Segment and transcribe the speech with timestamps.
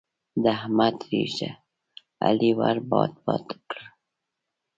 [0.43, 1.49] د احمد ږيره؛
[2.25, 3.85] علي ور باد باد کړه.